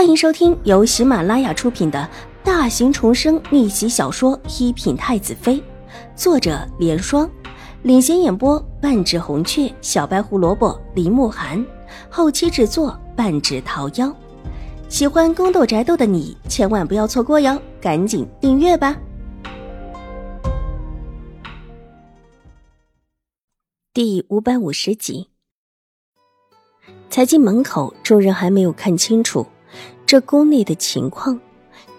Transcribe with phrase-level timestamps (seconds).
[0.00, 2.08] 欢迎收听由喜马拉雅出品的
[2.42, 5.56] 大型重生逆袭小说《一品太子妃》，
[6.16, 7.30] 作者：莲霜，
[7.82, 11.62] 领衔演播：半指红雀、小白胡萝卜、林慕寒，
[12.08, 14.10] 后期制作：半指桃夭。
[14.88, 18.96] 喜欢宫斗宅斗的你千万不要错过哟，赶紧订阅吧！
[23.92, 25.28] 第五百五十集，
[27.10, 29.46] 才进门口，众人还没有看清楚。
[30.10, 31.38] 这宫内的情况，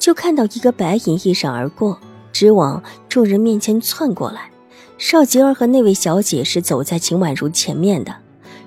[0.00, 1.96] 就看到一个白影一闪而过，
[2.32, 4.50] 直往众人面前窜过来。
[4.98, 8.16] 邵吉儿和那位小姐是走在秦婉如前面的，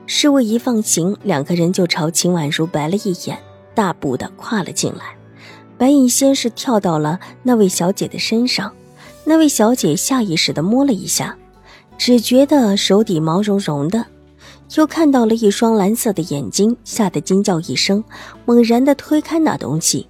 [0.06, 3.38] 侍卫一放行，两个人就朝秦婉如白了一眼，
[3.76, 5.18] 大步的跨了进来。
[5.78, 8.72] 白影先是跳到了那位小姐的身上，
[9.26, 11.38] 那位小姐下意识的摸了一下，
[11.98, 14.05] 只觉得手底毛茸茸的。
[14.76, 18.04] 又看到了一双蓝色的眼睛，吓得惊叫一声，
[18.45, 20.08] 猛然的推开那东西。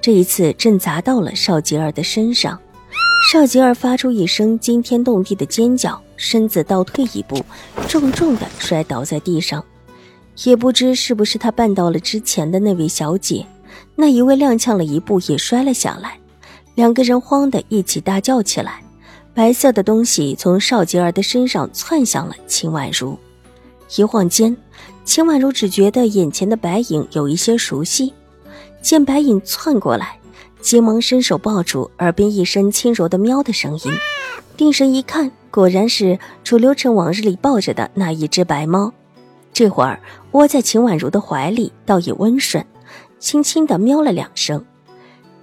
[0.00, 2.58] 这一次正砸到了邵吉儿的身上，
[3.30, 7.42] 邵吉儿发出一声惊天动地的尖叫，身子倒退一步，
[7.88, 9.64] 重重的摔倒在地上。
[10.44, 13.46] 也不知是不是他绊到了之前的那位小姐，
[13.94, 16.18] 那一位踉跄了一步也摔了下来。
[16.74, 18.82] 两个人慌的一起大叫起来。
[19.34, 23.18] 白色的东西从邵吉儿的身上窜向了秦婉如。
[23.96, 24.56] 一晃间，
[25.04, 28.12] 秦婉如只觉得眼前的白影有一些熟悉。
[28.80, 30.18] 见白影窜过来，
[30.60, 33.92] 急忙伸手抱住，耳边一声轻柔的“喵”的声音。
[34.56, 38.92] 定神一看，果然是楚留臣往日里抱着的那一只白猫。
[39.52, 42.64] 这会儿窝在秦婉如的怀里，倒也温顺，
[43.18, 44.64] 轻轻的喵了两声。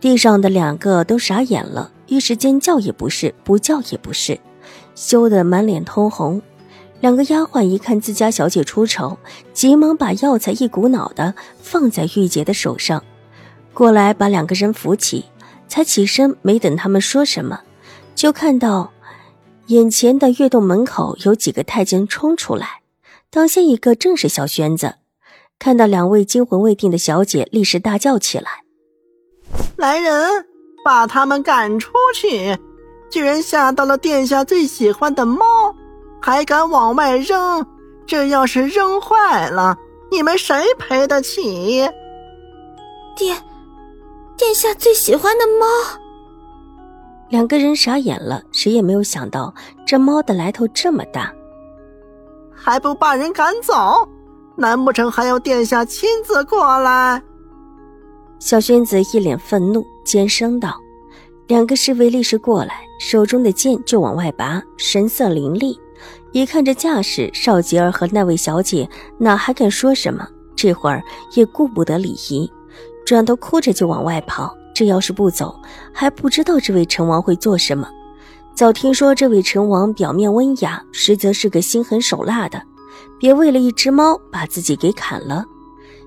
[0.01, 4.39] 地上的两个都傻眼了，一时间叫也不是，不叫也不是，
[4.95, 6.41] 羞得满脸通红。
[7.01, 9.17] 两个丫鬟一看自家小姐出丑，
[9.53, 13.03] 急忙把药材一股脑的放在玉洁的手上，
[13.73, 15.25] 过来把两个人扶起。
[15.69, 17.61] 才起身，没等他们说什么，
[18.15, 18.91] 就看到
[19.67, 22.81] 眼前的月洞门口有几个太监冲出来，
[23.29, 24.95] 当先一个正是小轩子。
[25.59, 28.63] 看到两位惊魂未定的小姐，立时大叫起来
[29.77, 30.43] ：“来人，
[30.83, 32.57] 把他们赶出去！
[33.11, 35.45] 居然吓到了殿下最喜欢的猫！”
[36.21, 37.65] 还敢往外扔？
[38.05, 39.77] 这要是扔坏了，
[40.11, 41.87] 你们谁赔得起？
[43.15, 43.37] 殿，
[44.35, 45.67] 殿下最喜欢的猫。
[47.29, 49.53] 两个人傻眼了，谁也没有想到
[49.85, 51.31] 这猫的来头这么大。
[52.51, 54.07] 还不把人赶走？
[54.55, 57.21] 难不成还要殿下亲自过来？
[58.39, 60.75] 小轩子一脸愤怒，尖声道
[61.47, 65.79] ：“两个侍卫立时过来，手中的剑就往外拔，神色凌厉。”
[66.31, 68.87] 一看这架势，邵吉儿和那位小姐
[69.17, 70.27] 哪还敢说什么？
[70.55, 71.01] 这会儿
[71.33, 72.51] 也顾不得礼仪，
[73.05, 74.55] 转头哭着就往外跑。
[74.75, 75.59] 这要是不走，
[75.93, 77.89] 还不知道这位成王会做什么。
[78.55, 82.61] 早听说这位成王表面温雅，实则是个心狠手辣的，
[83.19, 85.43] 别为了一只猫把自己给砍了。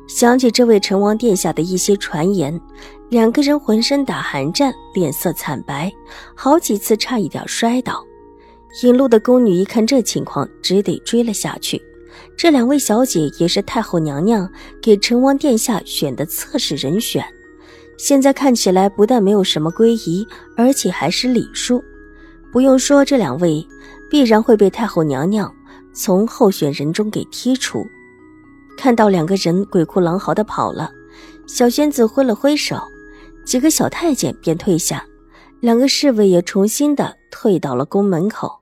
[0.07, 2.59] 想起这位成王殿下的一些传言，
[3.09, 5.93] 两个人浑身打寒战，脸色惨白，
[6.35, 8.03] 好几次差一点摔倒。
[8.81, 11.81] 引路的宫女一看这情况，只得追了下去。
[12.37, 14.51] 这两位小姐也是太后娘娘
[14.81, 17.23] 给成王殿下选的侧室人选，
[17.99, 21.85] 现在看起来不但没有什么归仪，而且还是礼数。
[22.51, 23.67] 不用说，这两位
[24.11, 25.55] 必然会被太后娘娘
[25.93, 27.87] 从候选人中给剔除。
[28.79, 30.91] 看到两个人鬼哭狼嚎的跑了，
[31.47, 32.81] 小仙子挥了挥手，
[33.45, 35.05] 几个小太监便退下，
[35.61, 38.62] 两个侍卫也重新的退到了宫门口。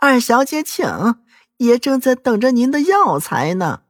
[0.00, 0.86] 二小姐，请，
[1.56, 3.80] 爷正在等着您的药材呢。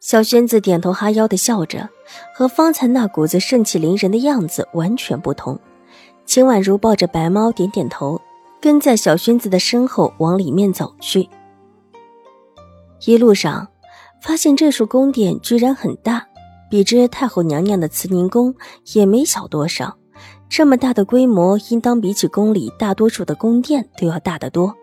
[0.00, 1.90] 小轩子点头哈腰的笑着，
[2.34, 5.60] 和方才那股子盛气凌人的样子完全不同。
[6.24, 8.18] 秦婉如抱着白猫点点头，
[8.62, 11.28] 跟在小轩子的身后往里面走去。
[13.04, 13.68] 一路上，
[14.22, 16.26] 发现这处宫殿居然很大，
[16.70, 18.54] 比之太后娘娘的慈宁宫
[18.94, 19.98] 也没小多少。
[20.48, 24.74] 这么大的规模，应当比起宫里大多数的宫殿都要大得多。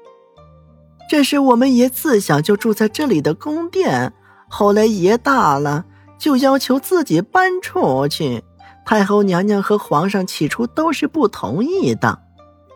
[1.12, 4.14] 这是我们爷自小就住在这里的宫殿，
[4.48, 5.84] 后来爷大了，
[6.18, 8.42] 就要求自己搬出去。
[8.86, 12.18] 太后娘娘和皇上起初都是不同意的，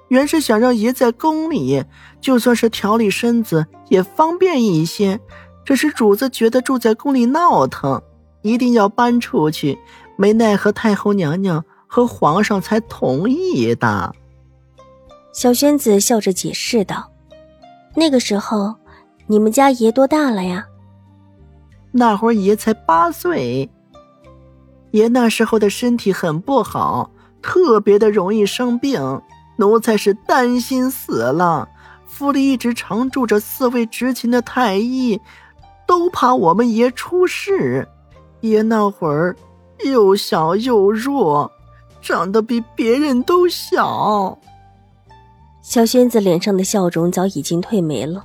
[0.09, 1.85] 原是想让爷在宫里，
[2.19, 5.17] 就算是调理身子也方便一些。
[5.63, 8.01] 只是主子觉得住在宫里闹腾，
[8.41, 9.79] 一定要搬出去，
[10.17, 14.13] 没奈何太后娘娘和皇上才同意的。
[15.31, 17.14] 小轩子笑着解释道。
[17.95, 18.75] 那个时候，
[19.27, 20.65] 你们家爷多大了呀？
[21.91, 23.69] 那会儿爷才八岁。
[24.91, 27.09] 爷那时候的身体很不好，
[27.41, 29.21] 特别的容易生病。
[29.57, 31.69] 奴才是担心死了。
[32.05, 35.19] 府里一直常住着四位执勤的太医，
[35.87, 37.87] 都怕我们爷出事。
[38.41, 39.33] 爷那会儿
[39.85, 41.49] 又小又弱，
[42.01, 44.37] 长得比别人都小。
[45.67, 48.23] 小轩子脸上的笑容早已经褪没了，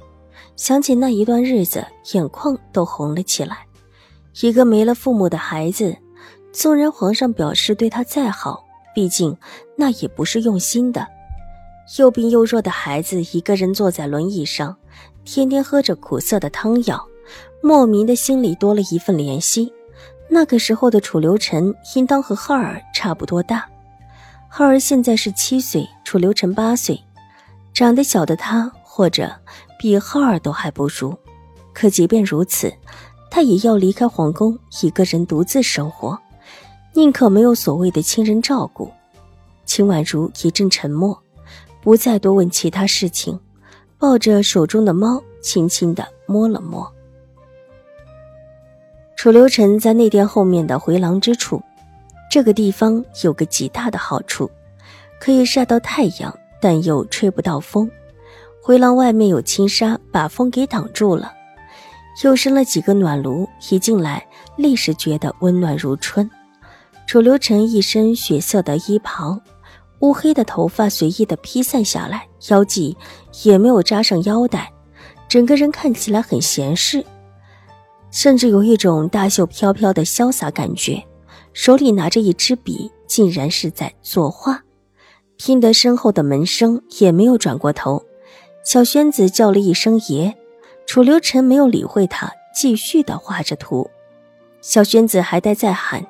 [0.56, 1.82] 想起那一段日子，
[2.12, 3.60] 眼眶都红了起来。
[4.42, 5.96] 一个没了父母的孩子，
[6.52, 8.62] 纵然皇上表示对他再好，
[8.94, 9.34] 毕竟
[9.74, 11.08] 那也不是用心的。
[11.98, 14.76] 又病又弱的孩子，一个人坐在轮椅上，
[15.24, 17.02] 天天喝着苦涩的汤药，
[17.62, 19.72] 莫名的心里多了一份怜惜。
[20.28, 23.66] 那个时候的楚留臣应当和浩儿差不多大，
[24.46, 27.02] 浩儿现在是七岁，楚留臣八岁，
[27.80, 29.34] 长得小的他，或者
[29.78, 31.16] 比浩儿都还不如。
[31.72, 32.70] 可即便如此。
[33.30, 36.18] 他也要离开皇宫，一个人独自生活，
[36.92, 38.92] 宁可没有所谓的亲人照顾。
[39.64, 41.18] 秦婉如一阵沉默，
[41.80, 43.40] 不再多问其他事情，
[43.96, 46.86] 抱着手中的猫，轻轻的摸了摸。
[49.16, 51.62] 楚留臣在内殿后面的回廊之处，
[52.30, 54.50] 这个地方有个极大的好处，
[55.18, 57.90] 可以晒到太阳，但又吹不到风。
[58.62, 61.32] 回廊外面有轻纱，把风给挡住了。
[62.22, 64.26] 又生了几个暖炉，一进来
[64.56, 66.30] 立时觉得温暖如春。
[67.06, 69.40] 楚留臣一身血色的衣袍，
[70.00, 72.96] 乌黑的头发随意的披散下来，腰际
[73.42, 74.70] 也没有扎上腰带，
[75.28, 77.04] 整个人看起来很闲适，
[78.10, 81.02] 甚至有一种大袖飘飘的潇洒感觉。
[81.52, 84.62] 手里拿着一支笔，竟然是在作画。
[85.42, 88.04] 听得身后的门声，也没有转过头。
[88.62, 90.36] 小轩子叫了一声“爷”。
[90.86, 93.88] 楚留臣没有理会他，继续的画着图。
[94.60, 96.06] 小轩子还待在喊，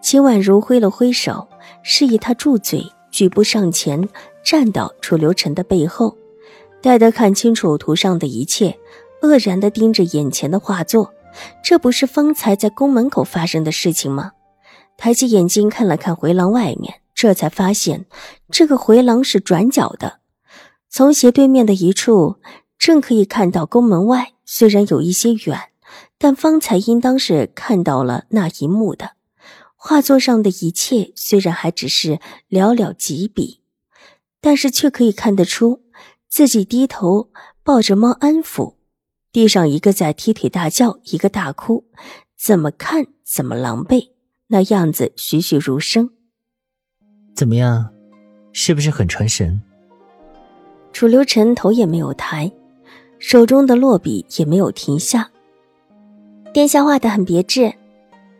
[0.00, 1.48] 秦婉如挥了挥手，
[1.82, 4.08] 示意他住嘴，举步上前，
[4.44, 6.16] 站到楚留臣的背后，
[6.80, 8.78] 待得看清楚图上的一切，
[9.20, 11.12] 愕然的盯着眼前的画作。
[11.60, 14.30] 这不是方才在宫门口发生的事情吗？
[14.96, 18.06] 抬起眼睛看了看回廊外面，这才发现
[18.48, 20.20] 这个回廊是转角的，
[20.88, 22.36] 从斜对面的一处。
[22.78, 25.72] 正可以看到宫门外，虽然有一些远，
[26.16, 29.16] 但方才应当是看到了那一幕的。
[29.74, 33.62] 画作上的一切虽然还只是寥寥几笔，
[34.40, 35.82] 但是却可以看得出
[36.28, 37.32] 自己低头
[37.64, 38.76] 抱着猫安抚，
[39.32, 41.88] 地上一个在踢腿大叫，一个大哭，
[42.38, 44.12] 怎么看怎么狼狈，
[44.46, 46.10] 那样子栩栩如生。
[47.38, 47.88] 怎么样，
[48.52, 49.62] 是不是很传神？
[50.92, 52.50] 楚留臣头也没有抬。
[53.20, 55.30] 手中的落笔也没有停下。
[56.52, 57.72] 殿下画的很别致，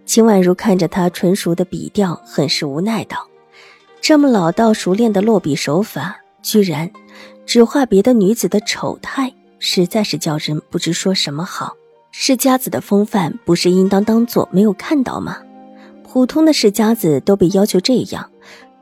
[0.05, 3.25] 秦婉如看着他纯熟的笔调，很是无奈道
[4.03, 6.91] ：“这么老道熟练的落笔手法，居然
[7.47, 11.77] 只画别的女子的丑态，实在是叫人不知说什么好。
[12.11, 15.39] 世家子的风范，不是应当当做没有看到吗？
[16.03, 18.29] 普通的世家子都被要求这样，